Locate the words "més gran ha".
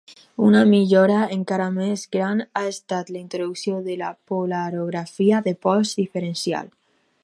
1.75-2.65